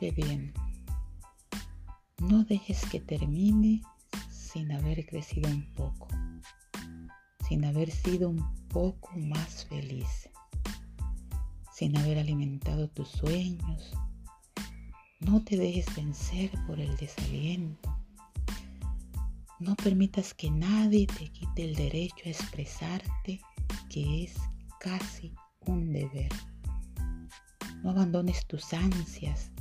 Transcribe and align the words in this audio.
Bien. 0.00 0.52
No 2.18 2.44
dejes 2.44 2.84
que 2.90 3.00
termine 3.00 3.80
sin 4.28 4.70
haber 4.72 5.06
crecido 5.06 5.48
un 5.48 5.64
poco, 5.72 6.08
sin 7.48 7.64
haber 7.64 7.90
sido 7.90 8.28
un 8.28 8.44
poco 8.68 9.12
más 9.16 9.64
feliz, 9.64 10.28
sin 11.72 11.96
haber 11.96 12.18
alimentado 12.18 12.88
tus 12.88 13.08
sueños. 13.08 13.94
No 15.20 15.42
te 15.42 15.56
dejes 15.56 15.86
vencer 15.96 16.50
por 16.66 16.80
el 16.80 16.94
desaliento. 16.98 17.96
No 19.58 19.74
permitas 19.76 20.34
que 20.34 20.50
nadie 20.50 21.06
te 21.06 21.28
quite 21.28 21.64
el 21.64 21.74
derecho 21.74 22.26
a 22.26 22.30
expresarte, 22.30 23.40
que 23.88 24.24
es 24.24 24.34
casi 24.80 25.32
un 25.60 25.92
deber. 25.92 26.32
No 27.82 27.90
abandones 27.90 28.46
tus 28.46 28.72
ansias 28.74 29.53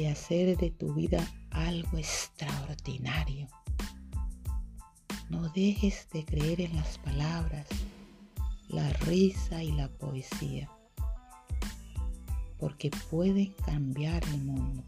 de 0.00 0.08
hacer 0.08 0.56
de 0.56 0.70
tu 0.70 0.94
vida 0.94 1.22
algo 1.50 1.98
extraordinario. 1.98 3.48
No 5.28 5.46
dejes 5.50 6.08
de 6.10 6.24
creer 6.24 6.62
en 6.62 6.74
las 6.74 6.96
palabras, 6.96 7.66
la 8.68 8.88
risa 9.04 9.62
y 9.62 9.72
la 9.72 9.88
poesía, 9.88 10.70
porque 12.58 12.90
pueden 13.10 13.52
cambiar 13.66 14.24
el 14.24 14.42
mundo. 14.42 14.82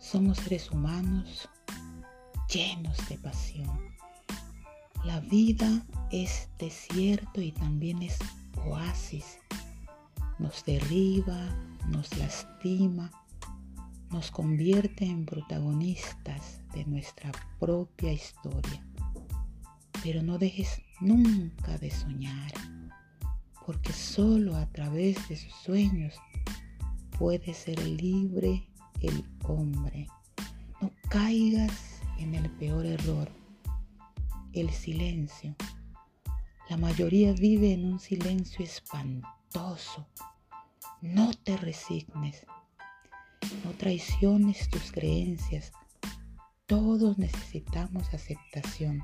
Somos 0.00 0.38
seres 0.38 0.72
humanos 0.72 1.48
llenos 2.52 3.08
de 3.08 3.18
pasión. 3.18 3.80
La 5.04 5.20
vida 5.20 5.86
es 6.10 6.48
desierto 6.58 7.40
y 7.40 7.52
también 7.52 8.02
es 8.02 8.18
oasis. 8.66 9.38
Nos 10.40 10.64
derriba, 10.64 11.38
nos 11.88 12.16
lastima, 12.18 13.12
nos 14.14 14.30
convierte 14.30 15.04
en 15.04 15.26
protagonistas 15.26 16.60
de 16.72 16.84
nuestra 16.84 17.32
propia 17.58 18.12
historia. 18.12 18.86
Pero 20.04 20.22
no 20.22 20.38
dejes 20.38 20.80
nunca 21.00 21.76
de 21.78 21.90
soñar, 21.90 22.52
porque 23.66 23.92
solo 23.92 24.54
a 24.54 24.66
través 24.66 25.28
de 25.28 25.34
sus 25.34 25.52
sueños 25.54 26.14
puede 27.18 27.52
ser 27.54 27.84
libre 27.84 28.68
el 29.00 29.24
hombre. 29.42 30.06
No 30.80 30.92
caigas 31.08 32.00
en 32.20 32.36
el 32.36 32.48
peor 32.50 32.86
error, 32.86 33.28
el 34.52 34.70
silencio. 34.70 35.56
La 36.70 36.76
mayoría 36.76 37.32
vive 37.32 37.72
en 37.72 37.84
un 37.84 37.98
silencio 37.98 38.64
espantoso. 38.64 40.06
No 41.02 41.32
te 41.32 41.56
resignes. 41.56 42.46
Traiciones 43.78 44.70
tus 44.70 44.92
creencias. 44.92 45.72
Todos 46.66 47.18
necesitamos 47.18 48.14
aceptación, 48.14 49.02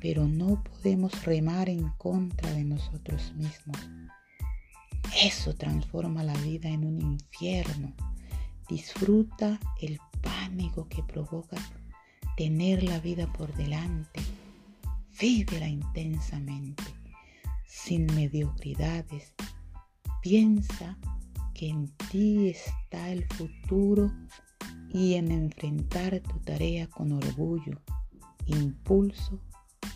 pero 0.00 0.26
no 0.26 0.62
podemos 0.62 1.24
remar 1.24 1.68
en 1.68 1.88
contra 1.90 2.50
de 2.52 2.64
nosotros 2.64 3.32
mismos. 3.34 3.78
Eso 5.22 5.54
transforma 5.54 6.22
la 6.22 6.34
vida 6.38 6.68
en 6.68 6.84
un 6.84 7.00
infierno. 7.00 7.94
Disfruta 8.68 9.58
el 9.80 9.98
pánico 10.20 10.88
que 10.88 11.02
provoca 11.02 11.56
tener 12.36 12.82
la 12.82 12.98
vida 12.98 13.32
por 13.32 13.54
delante. 13.54 14.20
Vívela 15.20 15.68
intensamente, 15.68 16.84
sin 17.66 18.06
mediocridades. 18.06 19.32
Piensa 20.20 20.98
en 21.70 21.88
ti 22.10 22.48
está 22.48 23.10
el 23.10 23.24
futuro 23.28 24.10
y 24.92 25.14
en 25.14 25.30
enfrentar 25.30 26.20
tu 26.20 26.38
tarea 26.40 26.88
con 26.88 27.12
orgullo, 27.12 27.80
impulso 28.46 29.38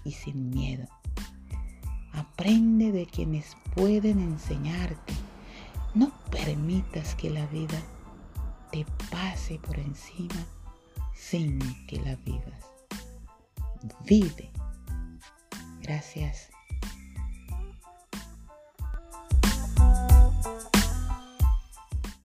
y 0.04 0.12
sin 0.12 0.50
miedo. 0.50 0.86
Aprende 2.12 2.92
de 2.92 3.06
quienes 3.06 3.56
pueden 3.74 4.20
enseñarte. 4.20 5.12
No 5.94 6.10
permitas 6.30 7.14
que 7.14 7.30
la 7.30 7.46
vida 7.46 7.82
te 8.70 8.86
pase 9.10 9.58
por 9.58 9.78
encima 9.78 10.46
sin 11.14 11.58
que 11.86 12.00
la 12.00 12.16
vivas. 12.16 12.64
Vive. 14.06 14.50
Gracias. 15.82 16.50